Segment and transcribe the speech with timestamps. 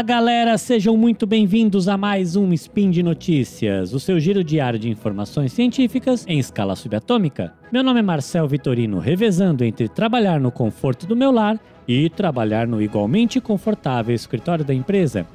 [0.00, 4.78] Fala galera, sejam muito bem-vindos a mais um Spin de Notícias, o seu giro diário
[4.78, 7.52] de informações científicas em escala subatômica.
[7.70, 12.66] Meu nome é Marcel Vitorino, revezando entre trabalhar no conforto do meu lar e trabalhar
[12.66, 15.26] no igualmente confortável escritório da empresa.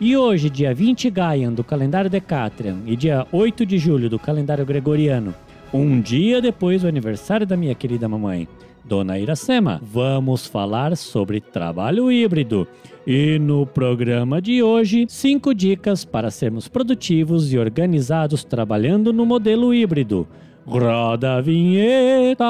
[0.00, 4.66] E hoje, dia 20 Gaian do calendário Decatrian e dia 8 de julho do calendário
[4.66, 5.32] Gregoriano,
[5.72, 8.48] um dia depois do aniversário da minha querida mamãe.
[8.88, 12.66] Dona Iracema, vamos falar sobre trabalho híbrido.
[13.06, 19.74] E no programa de hoje, cinco dicas para sermos produtivos e organizados trabalhando no modelo
[19.74, 20.26] híbrido.
[20.66, 22.44] Roda a vinheta!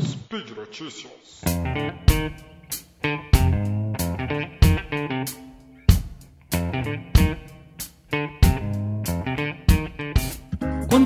[0.00, 1.42] Speed Notícias.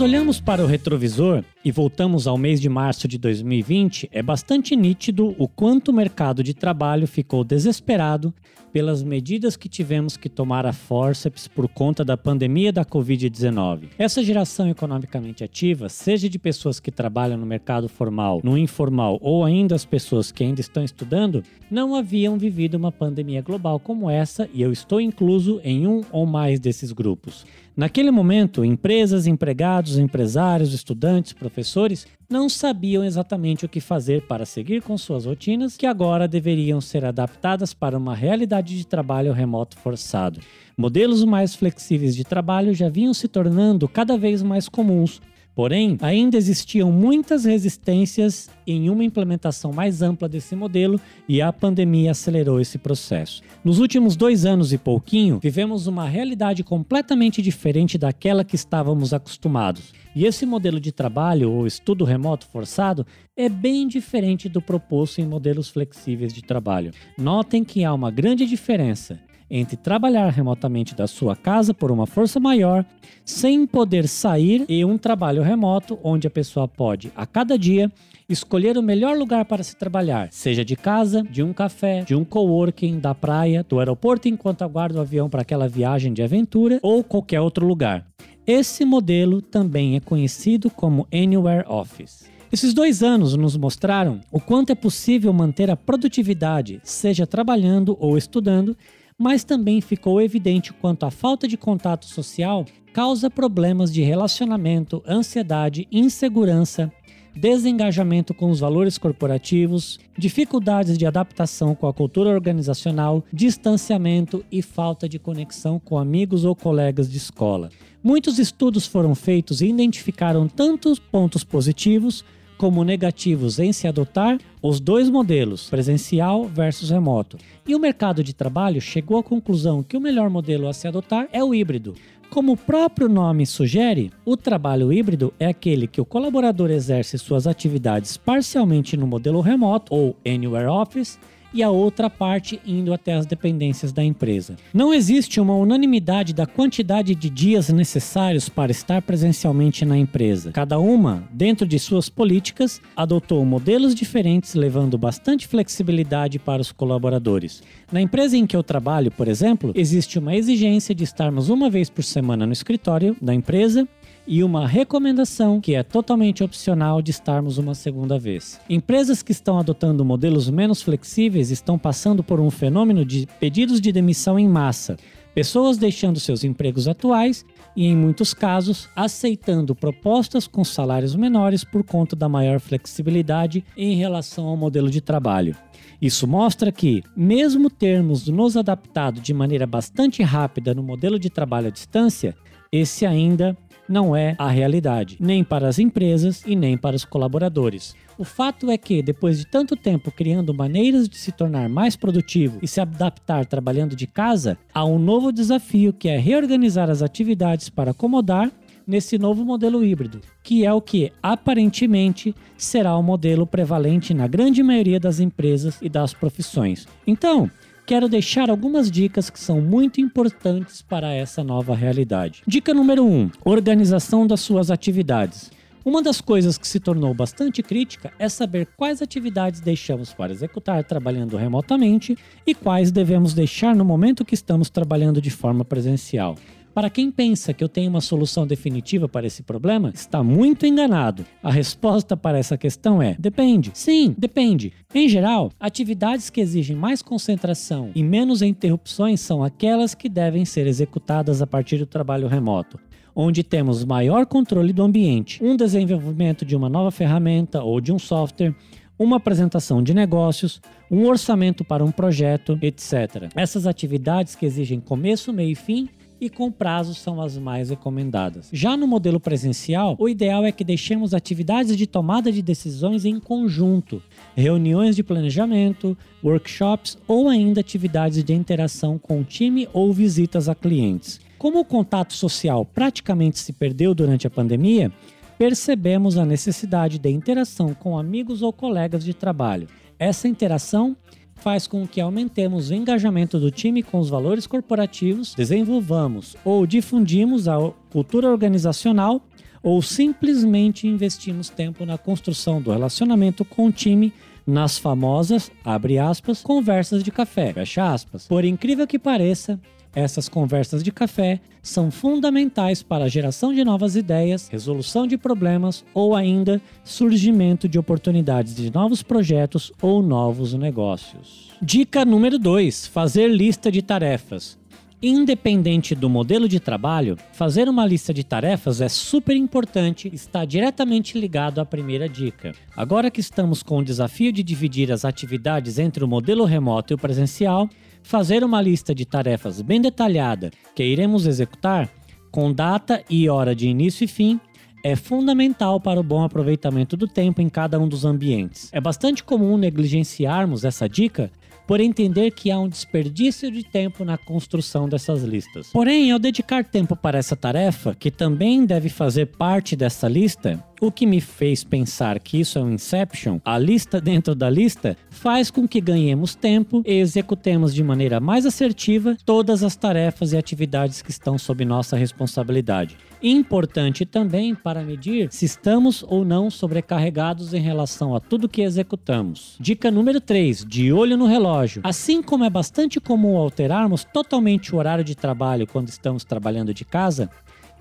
[0.00, 4.74] Quando olhamos para o retrovisor e voltamos ao mês de março de 2020, é bastante
[4.74, 8.32] nítido o quanto o mercado de trabalho ficou desesperado
[8.72, 13.88] pelas medidas que tivemos que tomar a forceps por conta da pandemia da Covid-19.
[13.98, 19.44] Essa geração economicamente ativa, seja de pessoas que trabalham no mercado formal, no informal ou
[19.44, 24.48] ainda as pessoas que ainda estão estudando, não haviam vivido uma pandemia global como essa
[24.54, 27.44] e eu estou incluso em um ou mais desses grupos.
[27.80, 34.82] Naquele momento, empresas, empregados, empresários, estudantes, professores não sabiam exatamente o que fazer para seguir
[34.82, 40.40] com suas rotinas, que agora deveriam ser adaptadas para uma realidade de trabalho remoto forçado.
[40.76, 45.22] Modelos mais flexíveis de trabalho já vinham se tornando cada vez mais comuns,
[45.54, 52.12] Porém, ainda existiam muitas resistências em uma implementação mais ampla desse modelo e a pandemia
[52.12, 53.42] acelerou esse processo.
[53.64, 59.92] Nos últimos dois anos e pouquinho, vivemos uma realidade completamente diferente daquela que estávamos acostumados.
[60.14, 65.26] E esse modelo de trabalho ou estudo remoto forçado é bem diferente do proposto em
[65.26, 66.92] modelos flexíveis de trabalho.
[67.18, 69.20] Notem que há uma grande diferença
[69.50, 72.84] entre trabalhar remotamente da sua casa por uma força maior,
[73.24, 77.90] sem poder sair, e um trabalho remoto onde a pessoa pode, a cada dia,
[78.28, 82.24] escolher o melhor lugar para se trabalhar, seja de casa, de um café, de um
[82.24, 87.02] coworking, da praia, do aeroporto enquanto aguarda o avião para aquela viagem de aventura ou
[87.02, 88.06] qualquer outro lugar.
[88.46, 92.30] Esse modelo também é conhecido como Anywhere Office.
[92.52, 98.18] Esses dois anos nos mostraram o quanto é possível manter a produtividade, seja trabalhando ou
[98.18, 98.76] estudando,
[99.20, 105.86] mas também ficou evidente quanto a falta de contato social causa problemas de relacionamento, ansiedade,
[105.92, 106.90] insegurança,
[107.36, 115.06] desengajamento com os valores corporativos, dificuldades de adaptação com a cultura organizacional, distanciamento e falta
[115.06, 117.68] de conexão com amigos ou colegas de escola.
[118.02, 122.24] Muitos estudos foram feitos e identificaram tantos pontos positivos
[122.60, 127.38] como negativos em se adotar os dois modelos, presencial versus remoto.
[127.66, 131.26] E o mercado de trabalho chegou à conclusão que o melhor modelo a se adotar
[131.32, 131.94] é o híbrido.
[132.28, 137.46] Como o próprio nome sugere, o trabalho híbrido é aquele que o colaborador exerce suas
[137.46, 141.18] atividades parcialmente no modelo remoto ou Anywhere Office
[141.52, 144.56] e a outra parte indo até as dependências da empresa.
[144.72, 150.52] Não existe uma unanimidade da quantidade de dias necessários para estar presencialmente na empresa.
[150.52, 157.62] Cada uma, dentro de suas políticas, adotou modelos diferentes, levando bastante flexibilidade para os colaboradores.
[157.92, 161.90] Na empresa em que eu trabalho, por exemplo, existe uma exigência de estarmos uma vez
[161.90, 163.88] por semana no escritório da empresa
[164.26, 168.60] e uma recomendação que é totalmente opcional de estarmos uma segunda vez.
[168.68, 173.92] Empresas que estão adotando modelos menos flexíveis estão passando por um fenômeno de pedidos de
[173.92, 174.96] demissão em massa.
[175.34, 177.44] Pessoas deixando seus empregos atuais
[177.76, 183.94] e, em muitos casos, aceitando propostas com salários menores por conta da maior flexibilidade em
[183.94, 185.56] relação ao modelo de trabalho.
[186.02, 191.68] Isso mostra que, mesmo termos nos adaptado de maneira bastante rápida no modelo de trabalho
[191.68, 192.34] à distância,
[192.72, 193.56] esse ainda
[193.90, 197.96] não é a realidade, nem para as empresas e nem para os colaboradores.
[198.16, 202.60] O fato é que, depois de tanto tempo criando maneiras de se tornar mais produtivo
[202.62, 207.68] e se adaptar trabalhando de casa, há um novo desafio que é reorganizar as atividades
[207.68, 208.52] para acomodar
[208.86, 214.62] nesse novo modelo híbrido, que é o que aparentemente será o modelo prevalente na grande
[214.62, 216.86] maioria das empresas e das profissões.
[217.06, 217.50] Então,
[217.90, 222.40] quero deixar algumas dicas que são muito importantes para essa nova realidade.
[222.46, 225.50] Dica número 1: um, organização das suas atividades.
[225.84, 230.84] Uma das coisas que se tornou bastante crítica é saber quais atividades deixamos para executar
[230.84, 232.16] trabalhando remotamente
[232.46, 236.36] e quais devemos deixar no momento que estamos trabalhando de forma presencial.
[236.80, 241.26] Para quem pensa que eu tenho uma solução definitiva para esse problema, está muito enganado.
[241.42, 243.70] A resposta para essa questão é: depende.
[243.74, 244.72] Sim, depende.
[244.94, 250.66] Em geral, atividades que exigem mais concentração e menos interrupções são aquelas que devem ser
[250.66, 252.80] executadas a partir do trabalho remoto
[253.14, 257.98] onde temos maior controle do ambiente, um desenvolvimento de uma nova ferramenta ou de um
[257.98, 258.54] software,
[258.98, 263.28] uma apresentação de negócios, um orçamento para um projeto, etc.
[263.34, 268.48] Essas atividades que exigem começo, meio e fim e com prazos são as mais recomendadas.
[268.52, 273.18] Já no modelo presencial, o ideal é que deixemos atividades de tomada de decisões em
[273.18, 274.02] conjunto,
[274.36, 280.54] reuniões de planejamento, workshops ou ainda atividades de interação com o time ou visitas a
[280.54, 281.20] clientes.
[281.38, 284.92] Como o contato social praticamente se perdeu durante a pandemia,
[285.38, 289.66] percebemos a necessidade de interação com amigos ou colegas de trabalho.
[289.98, 290.94] Essa interação
[291.40, 297.48] faz com que aumentemos o engajamento do time com os valores corporativos, desenvolvamos ou difundimos
[297.48, 297.56] a
[297.90, 299.22] cultura organizacional
[299.62, 304.12] ou simplesmente investimos tempo na construção do relacionamento com o time
[304.46, 308.26] nas famosas, abre aspas, conversas de café, fecha aspas.
[308.26, 309.60] Por incrível que pareça,
[309.94, 315.84] essas conversas de café são fundamentais para a geração de novas ideias, resolução de problemas
[315.92, 321.50] ou ainda surgimento de oportunidades de novos projetos ou novos negócios.
[321.60, 324.58] Dica número 2: fazer lista de tarefas.
[325.02, 330.44] Independente do modelo de trabalho, fazer uma lista de tarefas é super importante e está
[330.44, 332.52] diretamente ligado à primeira dica.
[332.76, 336.94] Agora que estamos com o desafio de dividir as atividades entre o modelo remoto e
[336.96, 337.66] o presencial,
[338.02, 341.88] fazer uma lista de tarefas bem detalhada que iremos executar,
[342.30, 344.40] com data e hora de início e fim,
[344.82, 348.70] é fundamental para o bom aproveitamento do tempo em cada um dos ambientes.
[348.72, 351.30] É bastante comum negligenciarmos essa dica
[351.66, 355.70] por entender que há um desperdício de tempo na construção dessas listas.
[355.72, 360.90] Porém, ao dedicar tempo para essa tarefa, que também deve fazer parte dessa lista, o
[360.90, 365.50] que me fez pensar que isso é um Inception, a lista dentro da lista, faz
[365.50, 371.02] com que ganhemos tempo e executemos de maneira mais assertiva todas as tarefas e atividades
[371.02, 372.96] que estão sob nossa responsabilidade.
[373.22, 379.56] Importante também para medir se estamos ou não sobrecarregados em relação a tudo que executamos.
[379.60, 381.82] Dica número 3: de olho no relógio.
[381.84, 386.84] Assim como é bastante comum alterarmos totalmente o horário de trabalho quando estamos trabalhando de
[386.84, 387.28] casa,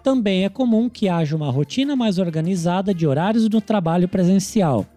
[0.09, 4.87] também é comum que haja uma rotina mais organizada de horários no trabalho presencial.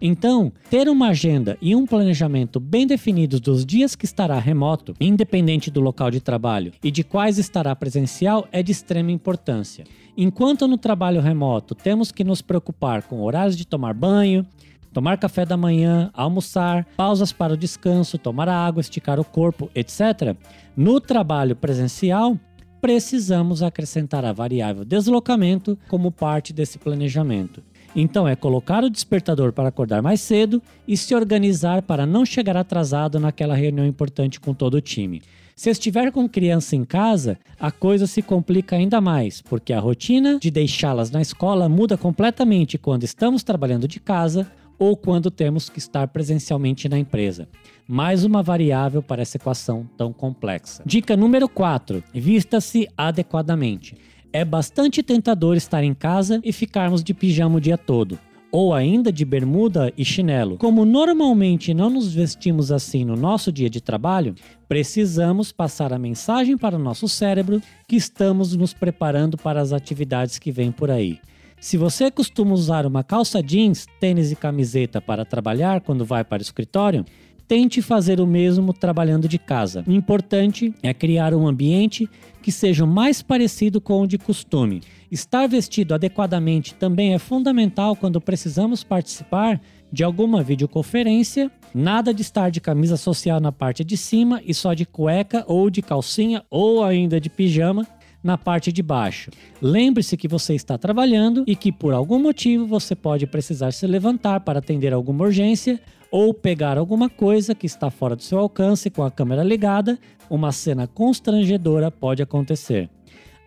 [0.00, 5.72] Então, ter uma agenda e um planejamento bem definidos dos dias que estará remoto, independente
[5.72, 9.82] do local de trabalho, e de quais estará presencial é de extrema importância.
[10.16, 14.46] Enquanto no trabalho remoto temos que nos preocupar com horários de tomar banho,
[14.92, 20.36] tomar café da manhã, almoçar, pausas para o descanso, tomar água, esticar o corpo, etc.,
[20.76, 22.38] no trabalho presencial
[22.80, 27.62] precisamos acrescentar a variável deslocamento como parte desse planejamento.
[27.94, 32.56] Então é colocar o despertador para acordar mais cedo e se organizar para não chegar
[32.56, 35.22] atrasado naquela reunião importante com todo o time.
[35.56, 40.38] Se estiver com criança em casa, a coisa se complica ainda mais, porque a rotina
[40.38, 45.78] de deixá-las na escola muda completamente quando estamos trabalhando de casa ou quando temos que
[45.78, 47.46] estar presencialmente na empresa.
[47.92, 50.80] Mais uma variável para essa equação tão complexa.
[50.86, 53.96] Dica número 4: vista-se adequadamente.
[54.32, 58.16] É bastante tentador estar em casa e ficarmos de pijama o dia todo,
[58.52, 60.56] ou ainda de bermuda e chinelo.
[60.56, 64.36] Como normalmente não nos vestimos assim no nosso dia de trabalho,
[64.68, 70.38] precisamos passar a mensagem para o nosso cérebro que estamos nos preparando para as atividades
[70.38, 71.18] que vêm por aí.
[71.60, 76.38] Se você costuma usar uma calça jeans, tênis e camiseta para trabalhar quando vai para
[76.38, 77.04] o escritório,
[77.50, 79.82] tente fazer o mesmo trabalhando de casa.
[79.84, 82.08] O importante é criar um ambiente
[82.40, 84.82] que seja o mais parecido com o de costume.
[85.10, 89.60] Estar vestido adequadamente também é fundamental quando precisamos participar
[89.92, 91.50] de alguma videoconferência.
[91.74, 95.68] Nada de estar de camisa social na parte de cima e só de cueca ou
[95.68, 97.84] de calcinha ou ainda de pijama
[98.22, 99.28] na parte de baixo.
[99.60, 104.38] Lembre-se que você está trabalhando e que por algum motivo você pode precisar se levantar
[104.40, 105.80] para atender alguma urgência
[106.10, 109.98] ou pegar alguma coisa que está fora do seu alcance com a câmera ligada,
[110.28, 112.88] uma cena constrangedora pode acontecer.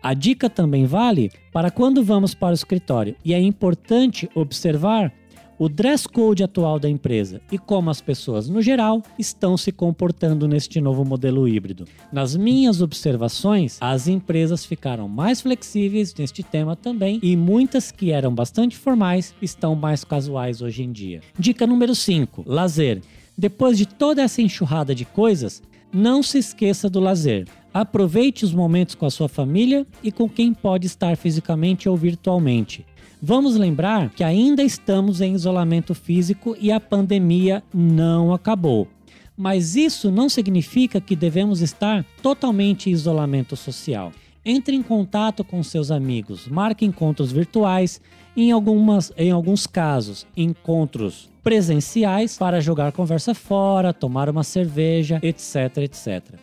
[0.02, 5.12] A dica também vale para quando vamos para o escritório e é importante observar
[5.58, 10.48] o dress code atual da empresa e como as pessoas, no geral, estão se comportando
[10.48, 11.86] neste novo modelo híbrido.
[12.12, 18.34] Nas minhas observações, as empresas ficaram mais flexíveis neste tema também e muitas que eram
[18.34, 21.20] bastante formais estão mais casuais hoje em dia.
[21.38, 23.00] Dica número 5: lazer.
[23.36, 25.60] Depois de toda essa enxurrada de coisas,
[25.92, 27.46] não se esqueça do lazer.
[27.72, 32.86] Aproveite os momentos com a sua família e com quem pode estar fisicamente ou virtualmente.
[33.22, 38.88] Vamos lembrar que ainda estamos em isolamento físico e a pandemia não acabou.
[39.36, 44.12] Mas isso não significa que devemos estar totalmente em isolamento social.
[44.44, 48.00] Entre em contato com seus amigos, marque encontros virtuais,
[48.36, 55.78] em, algumas, em alguns casos, encontros presenciais para jogar conversa fora, tomar uma cerveja, etc,
[55.78, 56.34] etc.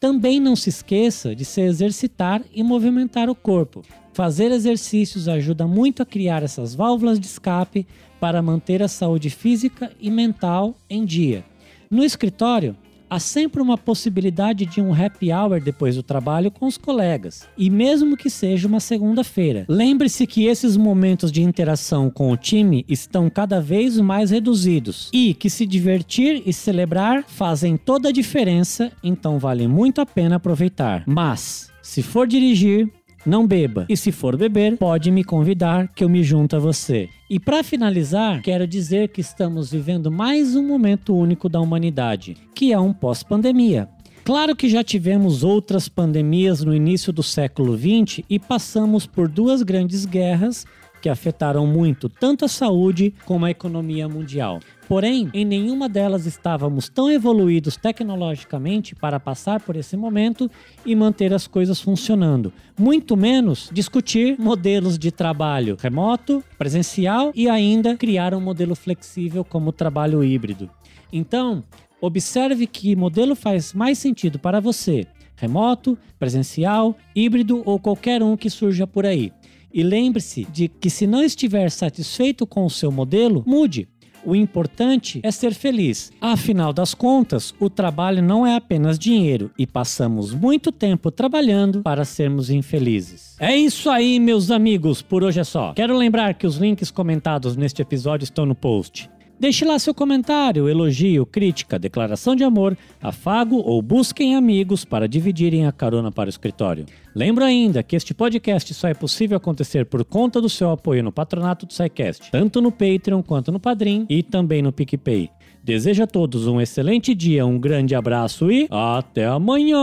[0.00, 3.82] Também não se esqueça de se exercitar e movimentar o corpo.
[4.12, 7.86] Fazer exercícios ajuda muito a criar essas válvulas de escape
[8.20, 11.44] para manter a saúde física e mental em dia.
[11.90, 12.76] No escritório,
[13.08, 17.68] há sempre uma possibilidade de um happy hour depois do trabalho com os colegas, e
[17.68, 19.66] mesmo que seja uma segunda-feira.
[19.68, 25.34] Lembre-se que esses momentos de interação com o time estão cada vez mais reduzidos e
[25.34, 31.04] que se divertir e celebrar fazem toda a diferença, então vale muito a pena aproveitar.
[31.06, 32.90] Mas, se for dirigir,
[33.24, 33.86] não beba.
[33.88, 37.08] E se for beber, pode me convidar que eu me junto a você.
[37.30, 42.72] E para finalizar, quero dizer que estamos vivendo mais um momento único da humanidade, que
[42.72, 43.88] é um pós-pandemia.
[44.24, 49.62] Claro que já tivemos outras pandemias no início do século XX e passamos por duas
[49.62, 50.64] grandes guerras
[51.02, 54.60] que afetaram muito tanto a saúde como a economia mundial.
[54.88, 60.48] Porém, em nenhuma delas estávamos tão evoluídos tecnologicamente para passar por esse momento
[60.86, 62.52] e manter as coisas funcionando.
[62.78, 69.70] Muito menos discutir modelos de trabalho remoto, presencial e ainda criar um modelo flexível como
[69.70, 70.70] o trabalho híbrido.
[71.12, 71.64] Então,
[72.00, 75.04] observe que modelo faz mais sentido para você:
[75.34, 79.32] remoto, presencial, híbrido ou qualquer um que surja por aí.
[79.72, 83.88] E lembre-se de que se não estiver satisfeito com o seu modelo, mude.
[84.24, 86.12] O importante é ser feliz.
[86.20, 92.04] Afinal das contas, o trabalho não é apenas dinheiro e passamos muito tempo trabalhando para
[92.04, 93.34] sermos infelizes.
[93.40, 95.72] É isso aí, meus amigos, por hoje é só.
[95.72, 99.10] Quero lembrar que os links comentados neste episódio estão no post.
[99.42, 105.66] Deixe lá seu comentário, elogio, crítica, declaração de amor, afago ou busquem amigos para dividirem
[105.66, 106.86] a carona para o escritório.
[107.12, 111.10] Lembro ainda que este podcast só é possível acontecer por conta do seu apoio no
[111.10, 115.28] patronato do SciCast, tanto no Patreon quanto no Padrim e também no PicPay.
[115.60, 119.82] Desejo a todos um excelente dia, um grande abraço e até amanhã!